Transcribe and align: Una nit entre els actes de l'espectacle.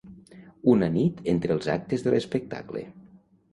Una 0.73 0.87
nit 0.95 1.19
entre 1.35 1.53
els 1.57 1.71
actes 1.75 2.07
de 2.09 2.17
l'espectacle. 2.17 2.85